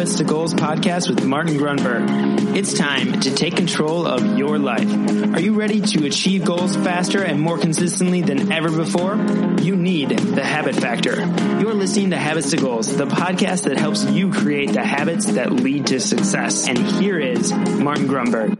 Habits 0.00 0.16
to 0.16 0.24
Goals 0.24 0.54
podcast 0.54 1.10
with 1.10 1.26
Martin 1.26 1.58
Grunberg. 1.58 2.56
It's 2.56 2.72
time 2.72 3.20
to 3.20 3.34
take 3.34 3.56
control 3.56 4.06
of 4.06 4.38
your 4.38 4.58
life. 4.58 4.90
Are 5.34 5.40
you 5.40 5.52
ready 5.52 5.82
to 5.82 6.06
achieve 6.06 6.42
goals 6.42 6.74
faster 6.74 7.22
and 7.22 7.38
more 7.38 7.58
consistently 7.58 8.22
than 8.22 8.50
ever 8.50 8.74
before? 8.74 9.16
You 9.60 9.76
need 9.76 10.08
the 10.08 10.42
habit 10.42 10.74
factor. 10.74 11.16
You're 11.60 11.74
listening 11.74 12.12
to 12.12 12.16
Habits 12.16 12.48
to 12.52 12.56
Goals, 12.56 12.96
the 12.96 13.04
podcast 13.04 13.64
that 13.64 13.76
helps 13.76 14.02
you 14.06 14.32
create 14.32 14.72
the 14.72 14.82
habits 14.82 15.26
that 15.32 15.52
lead 15.52 15.88
to 15.88 16.00
success. 16.00 16.66
And 16.66 16.78
here 16.78 17.18
is 17.18 17.52
Martin 17.52 18.08
Grunberg. 18.08 18.56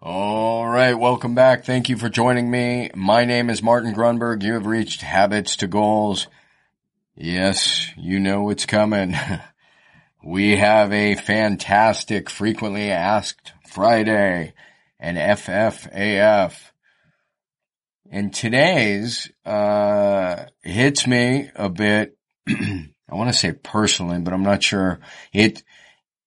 All 0.00 0.68
right, 0.68 0.94
welcome 0.94 1.34
back. 1.34 1.64
Thank 1.64 1.88
you 1.88 1.96
for 1.96 2.08
joining 2.08 2.48
me. 2.48 2.90
My 2.94 3.24
name 3.24 3.50
is 3.50 3.60
Martin 3.60 3.92
Grunberg. 3.92 4.44
You 4.44 4.52
have 4.52 4.66
reached 4.66 5.00
Habits 5.00 5.56
to 5.56 5.66
Goals. 5.66 6.28
Yes, 7.20 7.90
you 7.96 8.20
know 8.20 8.50
it's 8.50 8.66
coming. 8.66 9.14
We 10.24 10.56
have 10.56 10.92
a 10.92 11.14
fantastic 11.14 12.28
frequently 12.28 12.90
asked 12.90 13.52
Friday 13.68 14.52
and 14.98 15.16
FFAF. 15.16 16.58
And 18.10 18.34
today's, 18.34 19.30
uh, 19.46 20.46
hits 20.60 21.06
me 21.06 21.50
a 21.54 21.68
bit. 21.68 22.18
I 22.48 22.88
want 23.12 23.30
to 23.30 23.38
say 23.38 23.52
personally, 23.52 24.18
but 24.18 24.34
I'm 24.34 24.42
not 24.42 24.62
sure. 24.62 24.98
It, 25.32 25.62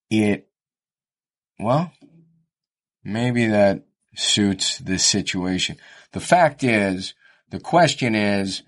it, 0.09 0.47
well, 1.59 1.91
maybe 3.03 3.47
that 3.47 3.83
suits 4.15 4.77
this 4.79 5.03
situation. 5.03 5.75
The 6.13 6.21
fact 6.21 6.63
is, 6.63 7.13
the 7.49 7.59
question 7.59 8.15
is, 8.15 8.63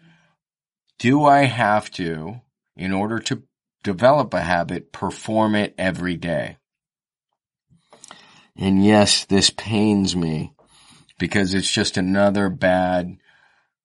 do 1.04 1.26
I 1.26 1.44
have 1.44 1.92
to, 1.92 2.40
in 2.78 2.94
order 2.94 3.20
to 3.20 3.44
develop 3.84 4.34
a 4.34 4.40
habit, 4.40 4.94
perform 4.94 5.54
it 5.54 5.76
every 5.78 6.16
day. 6.16 6.56
And 8.56 8.86
yes, 8.86 9.26
this 9.26 9.50
pains 9.50 10.16
me 10.16 10.54
because 11.20 11.54
it's 11.54 11.70
just 11.70 11.98
another 11.98 12.48
bad 12.48 13.18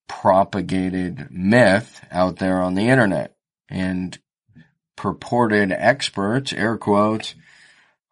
propagated 0.07 1.27
myth 1.33 2.01
out 2.13 2.37
there 2.37 2.63
on 2.63 2.75
the 2.75 2.89
internet 2.89 3.35
and 3.69 4.17
purported 4.95 5.73
experts, 5.73 6.53
air 6.53 6.77
quotes, 6.77 7.35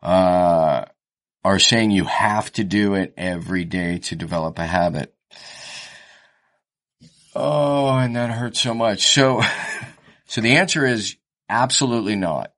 uh, 0.02 0.84
are 1.44 1.58
saying 1.60 1.92
you 1.92 2.06
have 2.06 2.50
to 2.54 2.64
do 2.64 2.94
it 2.94 3.14
every 3.16 3.64
day 3.64 3.98
to 3.98 4.16
develop 4.16 4.58
a 4.58 4.66
habit. 4.66 5.14
Oh, 7.38 7.96
and 7.98 8.16
that 8.16 8.30
hurts 8.30 8.60
so 8.60 8.74
much. 8.74 9.06
So, 9.06 9.42
so 10.26 10.40
the 10.40 10.56
answer 10.56 10.86
is 10.86 11.16
Absolutely 11.48 12.16
not. 12.16 12.52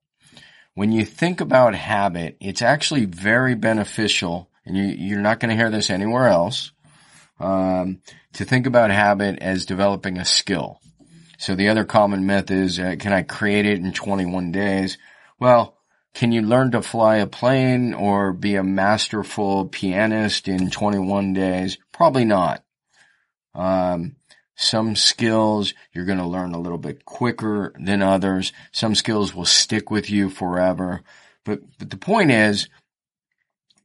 When 0.74 0.92
you 0.92 1.04
think 1.04 1.40
about 1.40 1.74
habit, 1.74 2.36
it's 2.40 2.62
actually 2.62 3.04
very 3.04 3.54
beneficial, 3.54 4.48
and 4.64 4.76
you, 4.76 5.16
are 5.16 5.20
not 5.20 5.40
going 5.40 5.50
to 5.50 5.56
hear 5.56 5.70
this 5.70 5.90
anywhere 5.90 6.28
else, 6.28 6.72
um, 7.40 8.00
to 8.34 8.44
think 8.44 8.66
about 8.66 8.90
habit 8.90 9.38
as 9.40 9.66
developing 9.66 10.18
a 10.18 10.24
skill. 10.24 10.80
So 11.38 11.54
the 11.54 11.68
other 11.68 11.84
common 11.84 12.26
myth 12.26 12.50
is, 12.50 12.78
uh, 12.78 12.96
can 12.98 13.12
I 13.12 13.22
create 13.22 13.66
it 13.66 13.78
in 13.78 13.92
21 13.92 14.52
days? 14.52 14.98
Well, 15.38 15.76
can 16.14 16.32
you 16.32 16.42
learn 16.42 16.72
to 16.72 16.82
fly 16.82 17.16
a 17.16 17.26
plane 17.26 17.94
or 17.94 18.32
be 18.32 18.56
a 18.56 18.64
masterful 18.64 19.66
pianist 19.66 20.48
in 20.48 20.70
21 20.70 21.34
days? 21.34 21.78
Probably 21.92 22.24
not. 22.24 22.64
Um, 23.54 24.16
some 24.60 24.96
skills 24.96 25.72
you're 25.92 26.04
going 26.04 26.18
to 26.18 26.26
learn 26.26 26.52
a 26.52 26.60
little 26.60 26.78
bit 26.78 27.04
quicker 27.04 27.72
than 27.78 28.02
others. 28.02 28.52
Some 28.72 28.96
skills 28.96 29.32
will 29.32 29.44
stick 29.44 29.88
with 29.88 30.10
you 30.10 30.28
forever. 30.28 31.02
But, 31.44 31.60
but 31.78 31.90
the 31.90 31.96
point 31.96 32.32
is, 32.32 32.68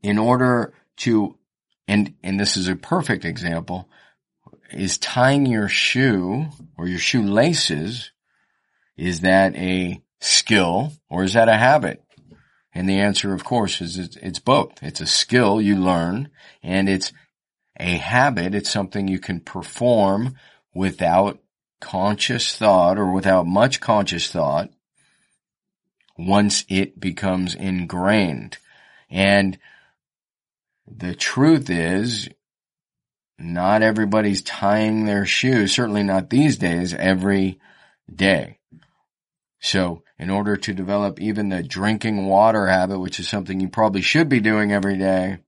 in 0.01 0.17
order 0.17 0.73
to, 0.97 1.37
and, 1.87 2.15
and 2.23 2.39
this 2.39 2.57
is 2.57 2.67
a 2.67 2.75
perfect 2.75 3.23
example, 3.23 3.87
is 4.71 4.97
tying 4.97 5.45
your 5.45 5.69
shoe 5.69 6.47
or 6.75 6.87
your 6.87 6.97
shoelaces, 6.97 8.11
is 8.97 9.19
that 9.19 9.55
a 9.55 10.01
skill 10.21 10.93
or 11.07 11.23
is 11.23 11.33
that 11.33 11.49
a 11.49 11.55
habit? 11.55 12.01
And 12.73 12.89
the 12.89 12.99
answer, 12.99 13.31
of 13.31 13.43
course, 13.43 13.79
is 13.79 13.99
it's, 13.99 14.15
it's 14.15 14.39
both. 14.39 14.81
It's 14.81 15.01
a 15.01 15.05
skill 15.05 15.61
you 15.61 15.75
learn 15.75 16.31
and 16.63 16.89
it's 16.89 17.13
a 17.79 17.97
habit. 17.97 18.55
It's 18.55 18.71
something 18.71 19.07
you 19.07 19.19
can 19.19 19.39
perform 19.39 20.33
without 20.73 21.39
conscious 21.79 22.55
thought 22.55 22.97
or 22.97 23.11
without 23.11 23.45
much 23.45 23.79
conscious 23.79 24.31
thought 24.31 24.69
once 26.17 26.63
it 26.69 26.99
becomes 26.99 27.55
ingrained. 27.55 28.57
And 29.09 29.57
the 30.87 31.13
truth 31.15 31.69
is, 31.69 32.29
not 33.37 33.81
everybody's 33.81 34.41
tying 34.41 35.05
their 35.05 35.25
shoes, 35.25 35.73
certainly 35.73 36.03
not 36.03 36.29
these 36.29 36.57
days, 36.57 36.93
every 36.93 37.59
day. 38.13 38.59
So 39.59 40.03
in 40.19 40.29
order 40.29 40.55
to 40.55 40.73
develop 40.73 41.19
even 41.19 41.49
the 41.49 41.63
drinking 41.63 42.25
water 42.25 42.67
habit, 42.67 42.99
which 42.99 43.19
is 43.19 43.27
something 43.27 43.59
you 43.59 43.69
probably 43.69 44.01
should 44.01 44.29
be 44.29 44.39
doing 44.39 44.71
every 44.71 44.97
day, 44.97 45.39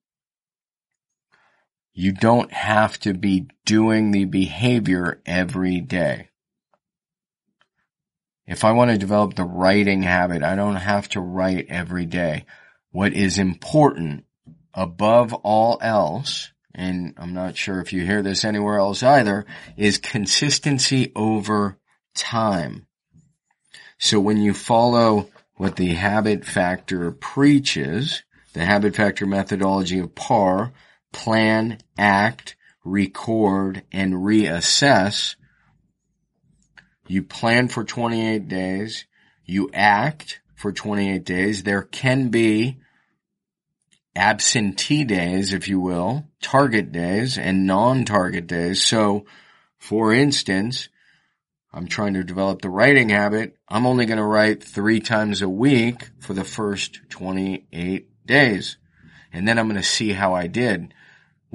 you 1.98 2.12
don't 2.12 2.52
have 2.52 3.00
to 3.00 3.14
be 3.14 3.48
doing 3.66 4.12
the 4.12 4.26
behavior 4.26 5.22
every 5.26 5.80
day. 5.80 6.28
If 8.46 8.66
I 8.66 8.74
want 8.74 8.92
to 8.92 8.98
develop 8.98 9.36
the 9.36 9.46
writing 9.46 10.04
habit, 10.04 10.44
I 10.44 10.56
don't 10.56 10.76
have 10.76 11.08
to 11.10 11.22
write 11.22 11.68
every 11.70 12.06
day. 12.06 12.46
What 12.92 13.14
is 13.14 13.40
important 13.40 14.26
above 14.74 15.34
all 15.34 15.80
else, 15.82 16.52
and 16.74 17.14
I'm 17.18 17.34
not 17.34 17.56
sure 17.56 17.80
if 17.80 17.94
you 17.94 18.06
hear 18.06 18.22
this 18.22 18.44
anywhere 18.44 18.78
else 18.78 19.02
either, 19.02 19.46
is 19.78 19.98
consistency 19.98 21.14
over 21.16 21.78
time. 22.14 22.88
So 23.98 24.20
when 24.20 24.38
you 24.38 24.54
follow 24.54 25.30
what 25.56 25.78
the 25.78 25.94
habit 25.94 26.44
factor 26.46 27.10
preaches, 27.12 28.24
the 28.52 28.66
habit 28.66 28.98
factor 28.98 29.26
methodology 29.26 30.00
of 30.00 30.14
PAR, 30.14 30.74
plan, 31.16 31.80
act, 31.98 32.58
record, 32.84 33.84
and 33.92 34.14
reassess. 34.14 35.36
You 37.08 37.24
plan 37.24 37.70
for 37.70 37.86
28 37.86 38.50
days. 38.50 39.06
You 39.46 39.70
act 39.74 40.42
for 40.56 40.74
28 40.74 41.24
days. 41.24 41.64
There 41.64 41.84
can 41.84 42.30
be 42.30 42.80
absentee 44.14 45.06
days, 45.06 45.54
if 45.54 45.70
you 45.70 45.80
will, 45.80 46.28
target 46.42 46.92
days 46.92 47.38
and 47.38 47.66
non-target 47.66 48.46
days. 48.46 48.86
So, 48.86 49.26
for 49.78 50.14
instance, 50.14 50.90
I'm 51.74 51.88
trying 51.88 52.16
to 52.16 52.24
develop 52.24 52.62
the 52.62 52.70
writing 52.70 53.10
habit. 53.10 53.56
I'm 53.70 53.86
only 53.86 54.06
going 54.06 54.18
to 54.18 54.24
write 54.24 54.62
three 54.62 55.00
times 55.00 55.42
a 55.42 55.50
week 55.50 56.10
for 56.20 56.34
the 56.34 56.44
first 56.44 57.00
28 57.10 58.10
days. 58.26 58.78
And 59.32 59.48
then 59.48 59.58
I'm 59.58 59.68
going 59.68 59.82
to 59.82 59.88
see 59.88 60.12
how 60.12 60.34
I 60.34 60.48
did 60.48 60.94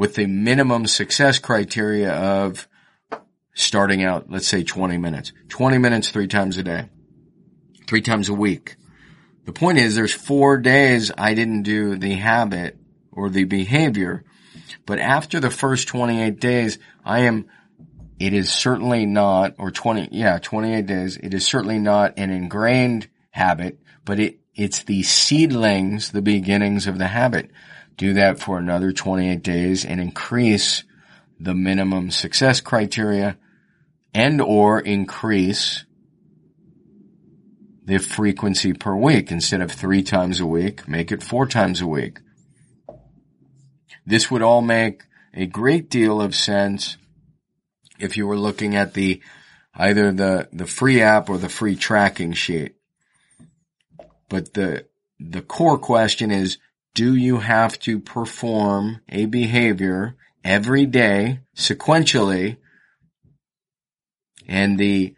with 0.00 0.15
the 0.15 0.25
minimum 0.25 0.87
success 0.87 1.38
criteria 1.38 2.11
of 2.11 2.66
starting 3.53 4.03
out, 4.03 4.31
let's 4.31 4.49
say 4.49 4.65
20 4.65 4.97
minutes. 4.97 5.34
20 5.50 5.77
minutes 5.77 6.09
three 6.09 6.27
times 6.27 6.56
a 6.56 6.62
day. 6.62 6.88
Three 7.87 8.00
times 8.00 8.31
a 8.31 8.34
week. 8.34 8.77
The 9.44 9.53
point 9.53 9.77
is 9.77 9.94
there's 9.94 10.15
four 10.15 10.56
days 10.56 11.12
I 11.19 11.34
didn't 11.34 11.65
do 11.65 11.99
the 11.99 12.14
habit 12.14 12.79
or 13.12 13.29
the 13.29 13.44
behavior, 13.44 14.25
but 14.87 15.00
after 15.00 15.38
the 15.38 15.50
first 15.50 15.87
28 15.88 16.41
days, 16.41 16.79
I 17.05 17.25
am, 17.25 17.49
it 18.19 18.32
is 18.32 18.50
certainly 18.50 19.05
not, 19.05 19.56
or 19.58 19.70
20, 19.70 20.08
yeah, 20.12 20.38
28 20.38 20.87
days, 20.87 21.19
it 21.19 21.35
is 21.35 21.46
certainly 21.46 21.79
not 21.79 22.14
an 22.17 22.31
ingrained 22.31 23.06
habit, 23.32 23.79
but 24.06 24.19
it, 24.19 24.38
it's 24.55 24.82
the 24.82 25.03
seedlings, 25.03 26.11
the 26.11 26.23
beginnings 26.23 26.87
of 26.87 26.96
the 26.96 27.08
habit 27.08 27.50
do 28.00 28.14
that 28.14 28.41
for 28.41 28.58
another 28.58 28.93
28 28.93 29.43
days 29.43 29.85
and 29.85 30.00
increase 30.00 30.85
the 31.38 31.52
minimum 31.55 32.11
success 32.11 32.62
criteria 32.62 33.37
and 34.14 34.41
or 34.41 34.81
increase 34.81 35.85
the 37.85 37.99
frequency 37.99 38.73
per 38.73 38.97
week 38.97 39.31
instead 39.31 39.61
of 39.61 39.70
three 39.70 40.02
times 40.02 40.41
a 40.41 40.47
week, 40.47 40.88
make 40.88 41.12
it 41.12 41.23
four 41.23 41.47
times 41.47 41.82
a 41.82 41.87
week. 41.87 42.20
This 44.06 44.31
would 44.31 44.41
all 44.41 44.62
make 44.62 45.03
a 45.35 45.44
great 45.44 45.91
deal 45.91 46.23
of 46.23 46.35
sense 46.35 46.96
if 47.99 48.17
you 48.17 48.26
were 48.26 48.38
looking 48.38 48.76
at 48.76 48.94
the 48.94 49.20
either 49.75 50.11
the, 50.11 50.49
the 50.55 50.67
free 50.67 51.03
app 51.03 51.29
or 51.29 51.37
the 51.37 51.50
free 51.50 51.76
tracking 51.76 52.32
sheet. 52.32 52.76
But 54.31 54.55
the, 54.55 54.87
the 55.19 55.43
core 55.43 55.79
question 55.79 56.31
is, 56.31 56.56
do 56.94 57.14
you 57.14 57.38
have 57.38 57.78
to 57.81 58.00
perform 58.00 59.00
a 59.08 59.26
behavior 59.26 60.16
every 60.44 60.87
day 60.87 61.40
sequentially? 61.56 62.56
And 64.48 64.78
the, 64.78 65.14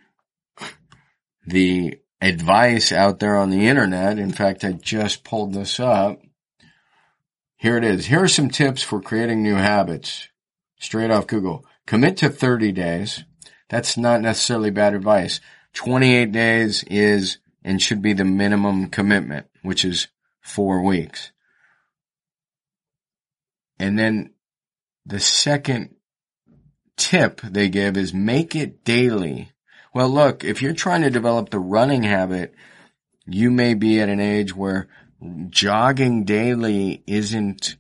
the 1.46 1.98
advice 2.20 2.92
out 2.92 3.18
there 3.18 3.36
on 3.36 3.50
the 3.50 3.66
internet. 3.66 4.18
In 4.18 4.30
fact, 4.30 4.64
I 4.64 4.72
just 4.72 5.24
pulled 5.24 5.54
this 5.54 5.80
up. 5.80 6.20
Here 7.56 7.76
it 7.76 7.84
is. 7.84 8.06
Here 8.06 8.22
are 8.22 8.28
some 8.28 8.50
tips 8.50 8.82
for 8.82 9.00
creating 9.00 9.42
new 9.42 9.56
habits. 9.56 10.28
Straight 10.78 11.10
off 11.10 11.26
Google. 11.26 11.64
Commit 11.86 12.16
to 12.18 12.28
30 12.28 12.72
days. 12.72 13.24
That's 13.68 13.96
not 13.96 14.20
necessarily 14.20 14.70
bad 14.70 14.94
advice. 14.94 15.40
28 15.74 16.30
days 16.32 16.84
is 16.84 17.38
and 17.64 17.80
should 17.80 18.02
be 18.02 18.12
the 18.12 18.24
minimum 18.24 18.88
commitment, 18.88 19.46
which 19.62 19.84
is 19.84 20.08
four 20.40 20.82
weeks. 20.82 21.31
And 23.78 23.98
then 23.98 24.32
the 25.06 25.20
second 25.20 25.94
tip 26.96 27.40
they 27.40 27.68
give 27.68 27.96
is 27.96 28.14
make 28.14 28.54
it 28.54 28.84
daily. 28.84 29.50
Well, 29.94 30.08
look, 30.08 30.44
if 30.44 30.62
you're 30.62 30.72
trying 30.72 31.02
to 31.02 31.10
develop 31.10 31.50
the 31.50 31.58
running 31.58 32.02
habit, 32.02 32.54
you 33.26 33.50
may 33.50 33.74
be 33.74 34.00
at 34.00 34.08
an 34.08 34.20
age 34.20 34.54
where 34.54 34.88
jogging 35.48 36.24
daily 36.24 37.02
isn't, 37.06 37.76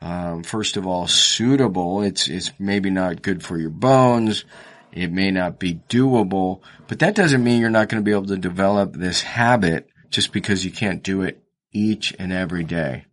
um, 0.00 0.42
first 0.42 0.76
of 0.76 0.86
all, 0.86 1.06
suitable. 1.06 2.02
It's, 2.02 2.28
it's 2.28 2.52
maybe 2.58 2.90
not 2.90 3.22
good 3.22 3.42
for 3.42 3.58
your 3.58 3.70
bones. 3.70 4.44
It 4.92 5.12
may 5.12 5.30
not 5.30 5.58
be 5.58 5.74
doable, 5.88 6.62
but 6.88 6.98
that 7.00 7.14
doesn't 7.14 7.44
mean 7.44 7.60
you're 7.60 7.70
not 7.70 7.88
going 7.88 8.02
to 8.02 8.04
be 8.04 8.12
able 8.12 8.26
to 8.26 8.36
develop 8.36 8.92
this 8.92 9.22
habit 9.22 9.88
just 10.10 10.32
because 10.32 10.64
you 10.64 10.72
can't 10.72 11.02
do 11.02 11.22
it 11.22 11.42
each 11.72 12.14
and 12.18 12.32
every 12.32 12.64
day. 12.64 13.04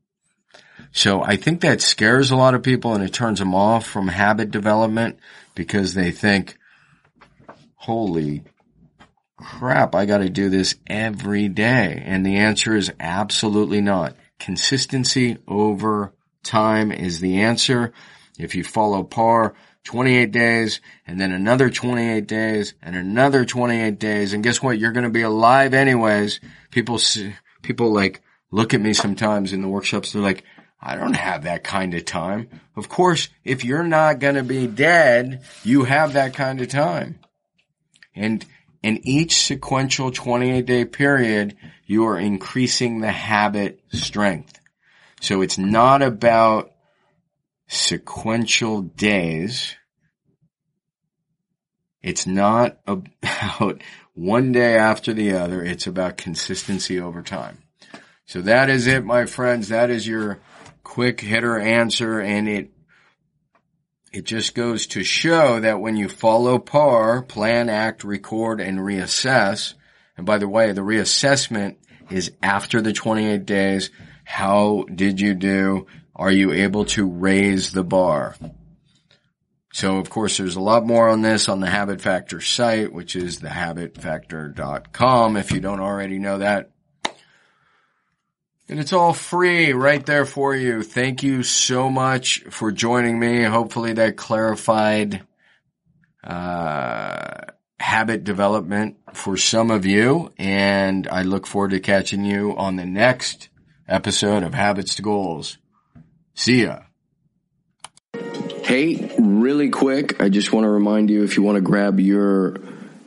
So 0.97 1.21
I 1.21 1.35
think 1.35 1.61
that 1.61 1.79
scares 1.79 2.31
a 2.31 2.35
lot 2.35 2.55
of 2.55 2.63
people 2.63 2.95
and 2.95 3.03
it 3.03 3.13
turns 3.13 3.37
them 3.37 3.53
off 3.53 3.85
from 3.85 4.07
habit 4.07 4.49
development 4.49 5.19
because 5.53 5.93
they 5.93 6.09
think, 6.09 6.57
holy 7.75 8.43
crap, 9.37 9.93
I 9.93 10.07
got 10.07 10.17
to 10.17 10.29
do 10.29 10.49
this 10.49 10.73
every 10.87 11.49
day. 11.49 12.01
And 12.03 12.25
the 12.25 12.37
answer 12.37 12.75
is 12.75 12.91
absolutely 12.99 13.79
not. 13.79 14.15
Consistency 14.39 15.37
over 15.47 16.15
time 16.41 16.91
is 16.91 17.19
the 17.19 17.41
answer. 17.41 17.93
If 18.39 18.55
you 18.55 18.63
follow 18.63 19.03
PAR, 19.03 19.53
28 19.83 20.31
days 20.31 20.81
and 21.05 21.21
then 21.21 21.31
another 21.31 21.69
28 21.69 22.25
days 22.25 22.73
and 22.81 22.95
another 22.95 23.45
28 23.45 23.99
days. 23.99 24.33
And 24.33 24.43
guess 24.43 24.63
what? 24.63 24.79
You're 24.79 24.93
going 24.93 25.03
to 25.03 25.11
be 25.11 25.21
alive 25.21 25.75
anyways. 25.75 26.39
People, 26.71 26.99
people 27.61 27.93
like 27.93 28.23
look 28.49 28.73
at 28.73 28.81
me 28.81 28.93
sometimes 28.93 29.53
in 29.53 29.61
the 29.61 29.67
workshops. 29.67 30.13
They're 30.13 30.23
like, 30.23 30.43
I 30.79 30.95
don't 30.95 31.15
have 31.15 31.43
that 31.43 31.63
kind 31.63 31.93
of 31.93 32.05
time. 32.05 32.49
Of 32.75 32.87
course, 32.89 33.29
if 33.43 33.65
you're 33.65 33.83
not 33.83 34.19
going 34.19 34.35
to 34.35 34.43
be 34.43 34.67
dead, 34.67 35.43
you 35.63 35.85
have 35.85 36.13
that 36.13 36.33
kind 36.33 36.61
of 36.61 36.69
time. 36.69 37.19
And 38.15 38.45
in 38.83 39.05
each 39.07 39.41
sequential 39.41 40.11
28 40.11 40.65
day 40.65 40.85
period, 40.85 41.57
you 41.85 42.05
are 42.05 42.19
increasing 42.19 42.99
the 42.99 43.11
habit 43.11 43.81
strength. 43.91 44.59
So 45.21 45.41
it's 45.41 45.57
not 45.57 46.01
about 46.01 46.71
sequential 47.67 48.81
days. 48.81 49.75
It's 52.01 52.27
not 52.27 52.77
about 52.85 53.81
one 54.13 54.51
day 54.51 54.77
after 54.77 55.13
the 55.13 55.33
other. 55.33 55.63
It's 55.63 55.87
about 55.87 56.17
consistency 56.17 56.99
over 56.99 57.21
time. 57.21 57.63
So 58.25 58.41
that 58.41 58.69
is 58.69 58.87
it, 58.87 59.05
my 59.05 59.25
friends. 59.25 59.69
That 59.69 59.89
is 59.89 60.07
your 60.07 60.39
quick 60.87 61.19
hitter 61.19 61.59
answer 61.59 62.21
and 62.21 62.47
it 62.47 62.71
it 64.13 64.23
just 64.23 64.55
goes 64.55 64.87
to 64.87 65.03
show 65.03 65.59
that 65.59 65.81
when 65.81 65.97
you 65.97 66.07
follow 66.07 66.59
PAR, 66.59 67.21
plan, 67.21 67.69
act, 67.69 68.05
record, 68.05 68.61
and 68.61 68.79
reassess, 68.79 69.73
and 70.15 70.25
by 70.25 70.37
the 70.37 70.47
way, 70.47 70.71
the 70.71 70.81
reassessment 70.81 71.75
is 72.09 72.31
after 72.41 72.81
the 72.81 72.93
28 72.93 73.45
days. 73.45 73.91
How 74.23 74.85
did 74.93 75.19
you 75.19 75.33
do? 75.33 75.87
Are 76.15 76.31
you 76.31 76.53
able 76.53 76.85
to 76.85 77.05
raise 77.05 77.73
the 77.73 77.83
bar? 77.83 78.35
So 79.73 79.97
of 79.97 80.09
course 80.09 80.37
there's 80.37 80.55
a 80.55 80.61
lot 80.61 80.87
more 80.87 81.09
on 81.09 81.21
this 81.21 81.49
on 81.49 81.59
the 81.59 81.69
Habit 81.69 81.99
Factor 81.99 82.39
site, 82.39 82.93
which 82.93 83.17
is 83.17 83.41
thehabitfactor.com 83.41 85.35
if 85.35 85.51
you 85.51 85.59
don't 85.59 85.81
already 85.81 86.17
know 86.17 86.37
that. 86.37 86.71
And 88.69 88.81
it's 88.81 88.91
all 88.91 89.13
free 89.13 89.71
right 89.71 90.05
there 90.05 90.25
for 90.25 90.53
you. 90.53 90.83
Thank 90.83 91.23
you 91.23 91.41
so 91.41 91.89
much 91.89 92.43
for 92.49 92.73
joining 92.73 93.17
me. 93.17 93.43
Hopefully 93.43 93.93
that 93.93 94.17
clarified 94.17 95.21
uh, 96.21 97.43
habit 97.79 98.25
development 98.25 98.97
for 99.13 99.37
some 99.37 99.71
of 99.71 99.85
you. 99.85 100.33
And 100.37 101.07
I 101.07 101.21
look 101.21 101.47
forward 101.47 101.71
to 101.71 101.79
catching 101.79 102.25
you 102.25 102.57
on 102.57 102.75
the 102.75 102.85
next 102.85 103.47
episode 103.87 104.43
of 104.43 104.53
Habits 104.53 104.95
to 104.95 105.01
Goals. 105.01 105.57
See 106.33 106.63
ya. 106.63 106.81
Hey, 108.63 109.15
really 109.17 109.69
quick, 109.69 110.21
I 110.21 110.27
just 110.27 110.51
want 110.51 110.65
to 110.65 110.69
remind 110.69 111.09
you 111.09 111.23
if 111.23 111.37
you 111.37 111.43
want 111.43 111.55
to 111.55 111.61
grab 111.61 112.01
your 112.01 112.57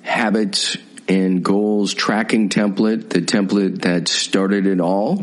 habits 0.00 0.78
and 1.06 1.44
goals 1.44 1.92
tracking 1.92 2.48
template, 2.48 3.10
the 3.10 3.20
template 3.20 3.82
that 3.82 4.08
started 4.08 4.66
it 4.66 4.80
all 4.80 5.22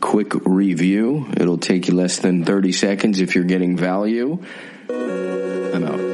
quick 0.00 0.34
review. 0.46 1.26
It'll 1.36 1.58
take 1.58 1.88
you 1.88 1.94
less 1.94 2.18
than 2.18 2.44
30 2.44 2.72
seconds 2.72 3.20
if 3.20 3.34
you're 3.34 3.44
getting 3.44 3.76
value. 3.76 4.42
I'm 4.88 5.84
out. 5.84 6.07